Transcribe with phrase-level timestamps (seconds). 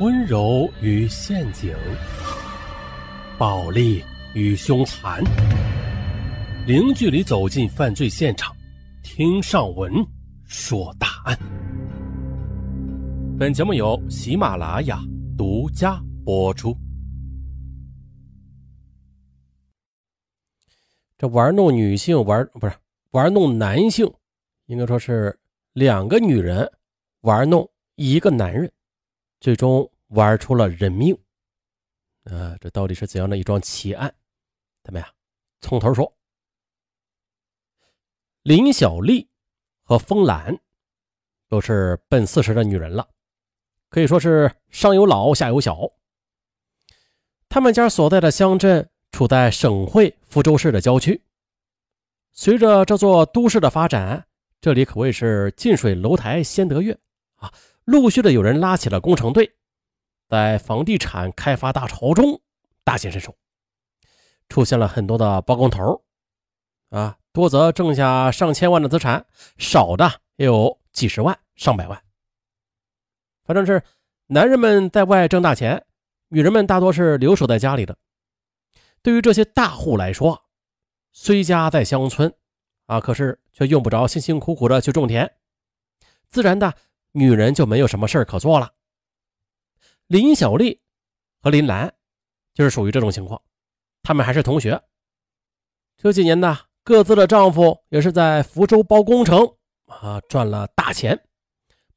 [0.00, 1.76] 温柔与陷阱，
[3.36, 5.22] 暴力与凶残，
[6.66, 8.56] 零距离走进犯罪现场，
[9.02, 9.92] 听上文
[10.44, 11.38] 说大案。
[13.38, 14.98] 本节目由喜马拉雅
[15.36, 16.74] 独家播出。
[21.18, 22.72] 这玩弄女性玩不是
[23.10, 24.10] 玩弄男性，
[24.64, 25.38] 应该说是
[25.74, 26.66] 两个女人
[27.20, 28.72] 玩弄一个男人。
[29.40, 31.16] 最终玩出了人命，
[32.24, 34.14] 啊，这到底是怎样的一桩奇案？
[34.84, 35.10] 咱们呀，
[35.60, 36.14] 从头说。
[38.42, 39.28] 林小丽
[39.82, 40.58] 和风兰
[41.48, 43.08] 都是奔四十的女人了，
[43.88, 45.90] 可以说是上有老下有小。
[47.48, 51.22] 他们家所在的乡镇处在省会福州市的郊区，
[52.32, 54.26] 随着这座都市的发展，
[54.60, 56.98] 这里可谓是近水楼台先得月
[57.36, 57.52] 啊。
[57.90, 59.56] 陆续的有人拉起了工程队，
[60.28, 62.40] 在房地产开发大潮中
[62.84, 63.36] 大显身手，
[64.48, 66.04] 出现了很多的包工头
[66.90, 69.26] 啊，多则挣下上千万的资产，
[69.58, 72.00] 少的也有几十万、上百万。
[73.42, 73.82] 反正是
[74.28, 75.84] 男人们在外挣大钱，
[76.28, 77.98] 女人们大多是留守在家里的。
[79.02, 80.44] 对于这些大户来说，
[81.10, 82.32] 虽家在乡村
[82.86, 85.34] 啊，可是却用不着辛辛苦苦的去种田，
[86.28, 86.72] 自然的。
[87.12, 88.72] 女人就没有什么事可做了。
[90.06, 90.80] 林小丽
[91.40, 91.94] 和林兰
[92.54, 93.40] 就是属于这种情况，
[94.02, 94.80] 她们还是同学。
[95.96, 101.20] 这几年呢，各自的丈夫也是在福州包工程啊，赚了大钱，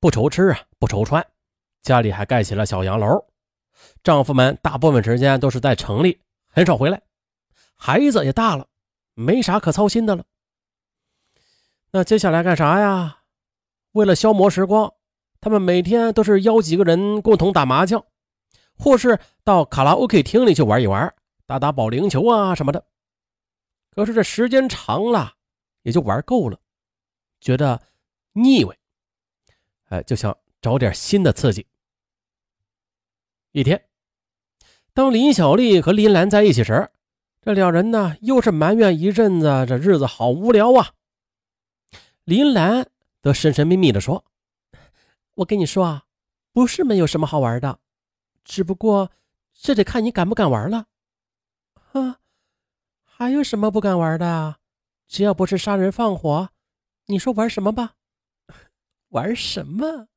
[0.00, 1.24] 不愁吃啊，不愁穿，
[1.82, 3.24] 家里还盖起了小洋楼。
[4.02, 7.02] 丈夫们大部分时间都是在城里，很少回来，
[7.76, 8.66] 孩子也大了，
[9.14, 10.24] 没啥可操心的了。
[11.90, 13.18] 那接下来干啥呀？
[13.92, 14.92] 为了消磨时光。
[15.42, 18.06] 他们每天都是邀几个人共同打麻将，
[18.78, 21.12] 或是到卡拉 OK 厅里去玩一玩，
[21.46, 22.86] 打打保龄球啊什么的。
[23.90, 25.34] 可是这时间长了，
[25.82, 26.60] 也就玩够了，
[27.40, 27.82] 觉得
[28.34, 28.78] 腻味，
[29.88, 31.66] 哎，就想找点新的刺激。
[33.50, 33.88] 一天，
[34.94, 36.88] 当林小丽和林兰在一起时，
[37.40, 40.92] 这两人呢又是埋怨一阵子，这日子好无聊啊。
[42.22, 42.88] 林兰
[43.20, 44.24] 则神神秘秘地说。
[45.34, 46.04] 我跟你说啊，
[46.52, 47.78] 不是没有什么好玩的，
[48.44, 49.10] 只不过
[49.52, 50.86] 这得看你敢不敢玩了。
[51.92, 52.20] 啊，
[53.02, 54.58] 还有什么不敢玩的啊？
[55.08, 56.50] 只要不是杀人放火，
[57.06, 57.94] 你说玩什么吧？
[59.10, 60.08] 玩什么？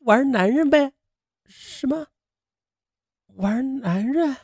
[0.00, 0.92] 玩男人呗？
[1.46, 2.06] 什么？
[3.36, 4.36] 玩男人？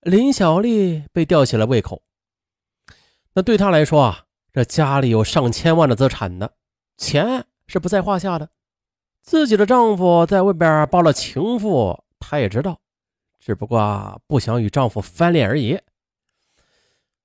[0.00, 2.02] 林小丽被吊起了胃口。
[3.32, 6.50] 那对她来说啊，这家里有上千万的资产呢，
[6.96, 7.47] 钱。
[7.68, 8.50] 是不在话下的，
[9.22, 12.80] 自己的丈夫在外边抱了情妇，她也知道，
[13.38, 15.78] 只不过不想与丈夫翻脸而已。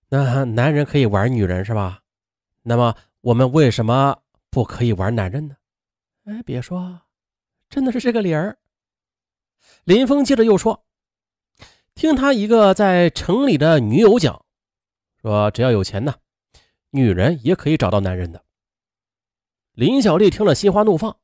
[0.09, 2.01] 那男人可以玩女人是吧？
[2.61, 4.21] 那么我们为什么
[4.51, 5.55] 不可以玩男人呢？
[6.25, 7.01] 哎，别说，
[7.69, 8.57] 真的是这个理儿。
[9.85, 10.85] 林峰接着又说
[11.95, 14.45] ：“听他一个在城里的女友讲，
[15.21, 16.15] 说只要有钱呢，
[16.91, 18.43] 女人也可以找到男人的。”
[19.73, 21.17] 林小丽听了，心花怒放，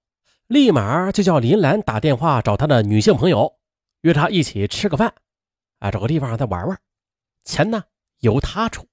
[0.47, 3.59] 立马就叫林兰打电话找她的女性朋友，
[4.01, 5.13] 约她一起吃个饭，
[5.77, 6.79] 啊，找个地方再玩玩，
[7.43, 7.83] 钱呢
[8.21, 8.88] 由她出。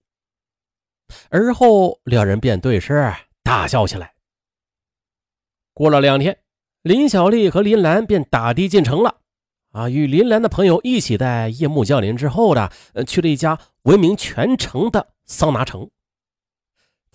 [1.30, 4.12] 而后两人便对视大笑起来。
[5.72, 6.38] 过了两天，
[6.82, 9.20] 林小丽和林兰便打的进城了，
[9.72, 12.70] 啊，与林兰的朋友一起在夜幕降临之后的，
[13.06, 15.90] 去了一家闻名全城的桑拿城。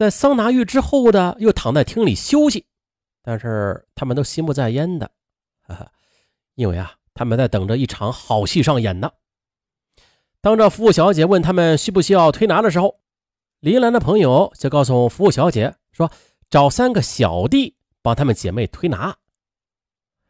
[0.02, 2.66] 在桑拿浴之后的，又躺在厅里休息，
[3.22, 5.12] 但是他们都心不在焉的，
[5.62, 5.92] 哈哈，
[6.56, 9.12] 因为啊，他们在等着一场好戏上演呢。
[10.42, 13.00] 当这服务小姐问他们需不需要推拿的时候，
[13.60, 16.12] 林兰的朋友就告诉服务小姐说，
[16.50, 19.16] 找三个小弟帮他们姐妹推拿。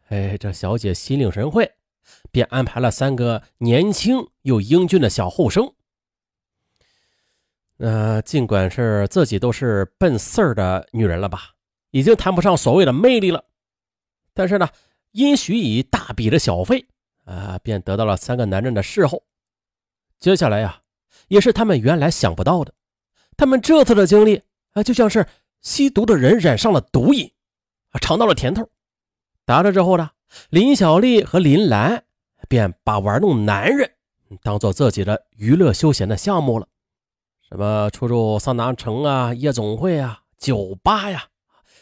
[0.10, 1.72] 哎，这小姐心领神会，
[2.30, 5.74] 便安排了三个年轻又英俊的小后生。
[7.82, 11.56] 呃，尽管是自己都是奔四儿的女人了吧，
[11.90, 13.44] 已经谈不上所谓的魅力了，
[14.36, 14.70] 但是呢，
[15.14, 16.86] 因许以大笔的小费，
[17.26, 19.24] 啊，便得到了三个男人的侍候。
[20.20, 20.80] 接下来呀，
[21.28, 22.72] 也是他们原来想不到的，
[23.36, 24.44] 他们这次的经历
[24.74, 25.26] 啊，就像是
[25.62, 27.32] 吸毒的人染上了毒瘾，
[27.90, 28.70] 啊，尝到了甜头。
[29.44, 30.12] 打这之后呢，
[30.52, 32.04] 林小丽和林兰
[32.48, 33.92] 便把玩弄男人
[34.44, 36.68] 当做自己的娱乐休闲的项目了。
[37.52, 41.28] 什么出入桑拿城啊、夜总会啊、酒吧呀，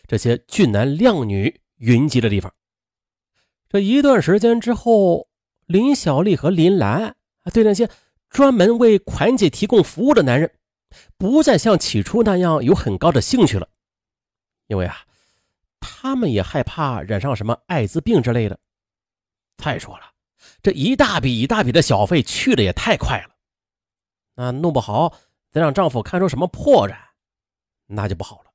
[0.07, 2.51] 这些俊男靓女云集的地方。
[3.69, 5.29] 这一段时间之后，
[5.67, 7.15] 林小丽和林兰
[7.53, 7.87] 对那些
[8.31, 10.51] 专门为款姐提供服务的男人，
[11.19, 13.69] 不再像起初那样有很高的兴趣了，
[14.65, 15.05] 因为啊，
[15.79, 18.57] 他们也害怕染上什么艾滋病之类的。
[19.57, 20.05] 再说了，
[20.63, 23.35] 这一大笔一大笔的小费去的也太快了，
[24.33, 25.15] 那弄不好
[25.51, 26.95] 再让丈夫看出什么破绽，
[27.87, 28.51] 那就不好了。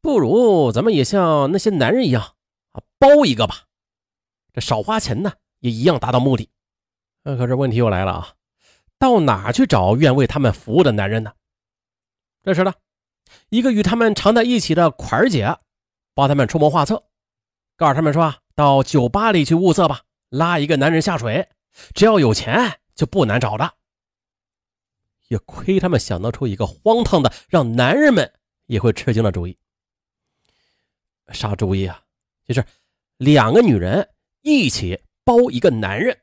[0.00, 2.22] 不如咱们也像那些男人一样
[2.72, 3.66] 啊，包一个吧，
[4.52, 6.50] 这少花钱呢，也一样达到目的。
[7.22, 8.34] 那可是问题又来了啊，
[8.98, 11.32] 到哪去找愿为他们服务的男人呢？
[12.42, 12.74] 这时呢，
[13.48, 15.56] 一个与他们常在一起的款儿姐
[16.14, 17.04] 帮他们出谋划策，
[17.76, 21.48] 告诉他们说啊，到酒吧里去物色吧，拉一个男人下水，
[21.94, 23.74] 只要有钱就不难找的。
[25.32, 28.30] 也亏他们想得出一个荒唐的，让男人们
[28.66, 29.56] 也会吃惊的主意。
[31.28, 32.02] 啥主意啊？
[32.46, 32.62] 就是
[33.16, 34.06] 两个女人
[34.42, 36.14] 一起包一个男人，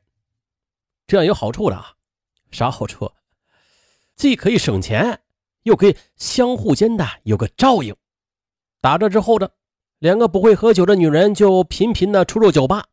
[1.08, 1.96] 这样有好处的啊。
[2.52, 3.10] 啥好处？
[4.14, 5.20] 既可以省钱，
[5.64, 7.92] 又可以相互间的有个照应。
[8.80, 9.52] 打这之后的
[9.98, 12.86] 两个不会喝酒的女人就频频的出入酒吧，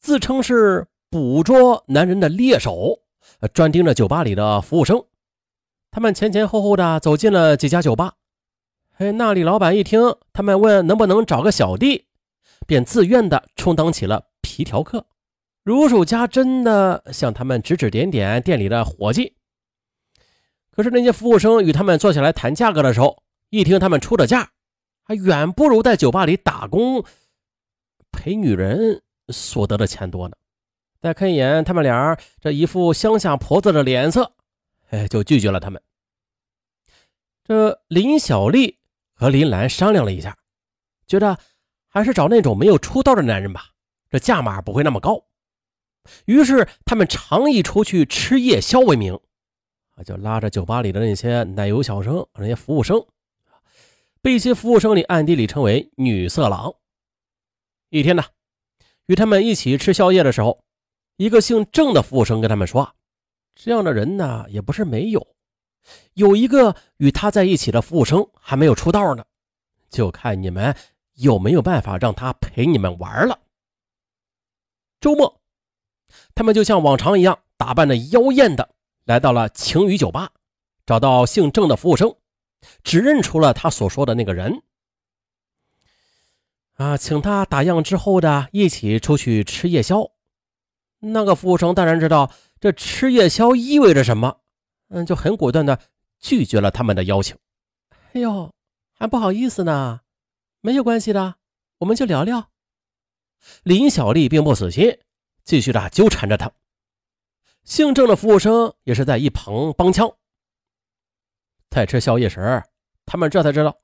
[0.00, 2.98] 自称是捕捉男人的猎手，
[3.54, 5.04] 专盯着酒吧里的服务生。
[5.92, 8.14] 他们前前后后的走进了几家酒吧。
[8.94, 10.00] 嘿，那里老板一听
[10.32, 12.06] 他们问能不能找个小弟，
[12.66, 15.04] 便自愿的充当起了皮条客，
[15.62, 19.34] 如数家珍的向他们指指点点店里的伙计。
[20.70, 24.48] 可是那些服务生与他们坐下来谈价格的时候，一听他们出的价，
[25.04, 27.04] 还远不如在酒吧里打工
[28.10, 30.36] 陪女人所得的钱多呢。
[31.02, 34.32] 再看一眼他们俩这一副乡下婆子的脸色，
[34.92, 35.82] 哎，就拒绝了他们。
[37.44, 38.78] 这林小丽。
[39.14, 40.36] 和林兰商量了一下，
[41.06, 41.38] 觉得
[41.86, 43.66] 还是找那种没有出道的男人吧，
[44.10, 45.24] 这价码不会那么高。
[46.24, 49.14] 于是他们常以出去吃夜宵为名，
[49.94, 53.06] 啊，就拉着酒吧里的那些奶油小生、那些服务生，
[54.20, 56.74] 被一些服务生里暗地里称为“女色狼”。
[57.90, 58.24] 一天呢，
[59.06, 60.64] 与他们一起吃宵夜的时候，
[61.16, 62.96] 一个姓郑的服务生跟他们说
[63.54, 65.26] ：“这样的人呢，也不是没有。”
[66.14, 69.24] 有一个与他在一起的服务生还没有出道呢，
[69.90, 70.76] 就看你们
[71.14, 73.40] 有没有办法让他陪你们玩了。
[75.00, 75.40] 周末，
[76.36, 78.70] 他们就像往常一样，打扮的妖艳的
[79.04, 80.30] 来到了晴雨酒吧，
[80.86, 82.14] 找到姓郑的服务生，
[82.84, 84.62] 指认出了他所说的那个人。
[86.74, 90.12] 啊，请他打烊之后的一起出去吃夜宵。
[91.00, 92.30] 那个服务生当然知道
[92.62, 94.38] 这吃夜宵意味着什么。
[94.90, 95.80] 嗯，就很果断的
[96.20, 97.36] 拒绝了他们的邀请。
[98.12, 98.54] 哎呦，
[98.92, 100.02] 还不好意思呢，
[100.60, 101.34] 没有关系的，
[101.78, 102.50] 我们就聊聊。
[103.64, 104.96] 林小丽并不死心，
[105.42, 106.52] 继续的纠缠着他。
[107.64, 110.08] 姓郑的服务生也是在一旁帮腔。
[111.68, 112.62] 在吃宵夜时，
[113.06, 113.76] 他们这才知道，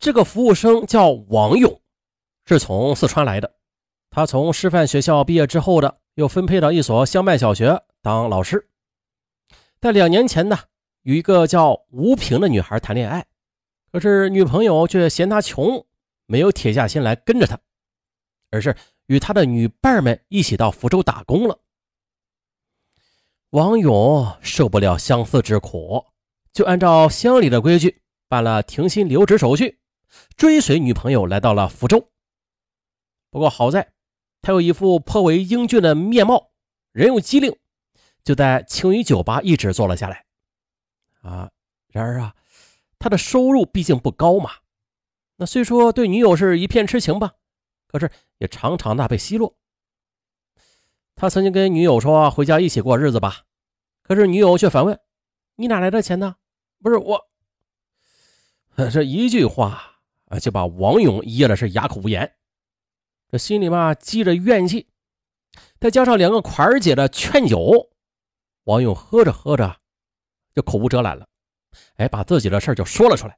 [0.00, 1.80] 这个服务生叫王勇，
[2.44, 3.54] 是从四川来的。
[4.10, 8.68] 他从师范学校毕业之后的，又分配到一所乡办小学当老师。
[9.80, 10.58] 在两年前呢，
[11.02, 13.26] 与一个叫吴平的女孩谈恋爱，
[13.92, 15.86] 可是女朋友却嫌他穷，
[16.26, 17.58] 没有铁下心来跟着他，
[18.50, 18.76] 而是
[19.06, 21.58] 与他的女伴们一起到福州打工了。
[23.50, 26.06] 王勇受不了相思之苦，
[26.52, 29.80] 就按照乡里的规矩办了停薪留职手续，
[30.36, 32.10] 追随女朋友来到了福州。
[33.30, 33.92] 不过好在，
[34.42, 36.50] 他有一副颇为英俊的面貌，
[36.92, 37.56] 人又机灵。
[38.22, 40.24] 就在青鱼酒吧一直做了下来，
[41.22, 41.50] 啊，
[41.88, 42.34] 然而啊，
[42.98, 44.50] 他的收入毕竟不高嘛。
[45.36, 47.32] 那虽说对女友是一片痴情吧，
[47.86, 49.56] 可是也常常的被奚落。
[51.16, 53.44] 他曾经跟女友说回家一起过日子吧，
[54.02, 54.98] 可是女友却反问
[55.56, 56.36] ：“你哪来的钱呢？”
[56.82, 57.28] 不是我，
[58.90, 62.34] 这一句话啊，就把王勇噎的是哑口无言。
[63.28, 64.88] 这心里嘛积着怨气，
[65.78, 67.89] 再加上两个款儿姐的劝酒。
[68.70, 69.76] 王勇喝着喝着，
[70.54, 71.26] 就口无遮拦了，
[71.96, 73.36] 哎，把自己的事就说了出来。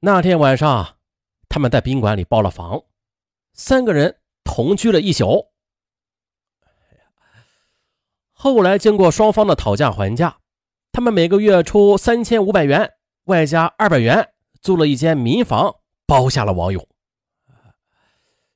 [0.00, 0.96] 那天晚上，
[1.46, 2.82] 他们在宾馆里包了房，
[3.52, 5.46] 三个人同居了一宿。
[8.32, 10.38] 后来经过双方的讨价还价，
[10.90, 12.94] 他们每个月出三千五百元，
[13.24, 14.32] 外加二百元，
[14.62, 15.74] 租了一间民房，
[16.06, 16.88] 包下了王勇。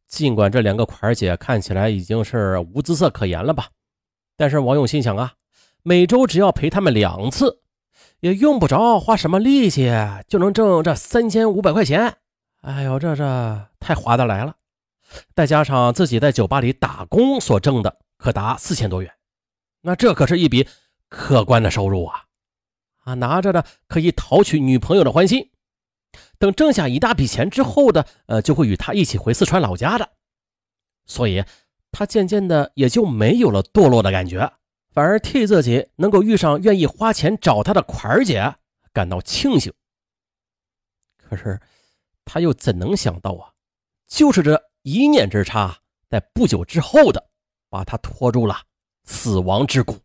[0.07, 3.69] 尽管这两个款姐看起来已经是无姿色可言了吧。
[4.43, 5.35] 但是王勇心想啊，
[5.85, 7.61] 每周只要陪他们两次，
[8.19, 9.89] 也用不着花什么力气，
[10.27, 12.17] 就能挣这三千五百块钱。
[12.63, 14.57] 哎呦，这这太划得来了！
[15.37, 19.13] 再加上自己在酒吧里打工所挣的，可达四千多元。
[19.83, 20.67] 那这可是一笔
[21.09, 22.25] 可观的收入啊！
[23.05, 25.51] 啊，拿着呢可以讨取女朋友的欢心。
[26.41, 30.09] 等挣下一大笔钱之后的，呃，就会与他一起回四川老家的。
[31.07, 31.45] 所以，
[31.93, 34.53] 他渐渐的也就没有了堕落的感觉，
[34.91, 38.57] 反而替自己能够遇上愿意花钱找他的款儿姐
[38.93, 39.73] 感到庆幸。
[41.17, 41.61] 可是，
[42.25, 43.53] 他又怎能想到啊？
[44.09, 47.29] 就是这一念之差，在不久之后的，
[47.71, 48.57] 把他拖入了
[49.05, 49.97] 死亡之谷。